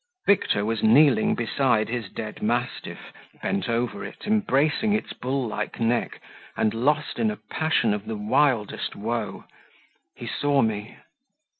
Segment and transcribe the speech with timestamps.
[0.25, 3.13] Victor was kneeling beside his dead mastiff,
[3.43, 6.19] bent over it, embracing its bull like neck,
[6.57, 9.45] and lost in a passion of the wildest woe:
[10.15, 10.97] he saw me.